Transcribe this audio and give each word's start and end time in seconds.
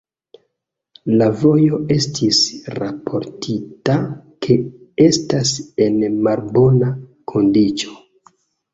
La 1.21 1.27
vojo 1.41 1.79
estis 1.97 2.39
raportita 2.79 3.99
ke 4.49 4.59
estas 5.13 5.55
en 5.89 6.05
malbona 6.31 6.95
kondiĉo. 7.37 7.99